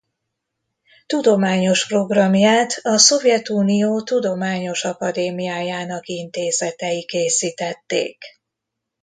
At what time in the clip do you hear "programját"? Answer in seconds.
1.87-2.79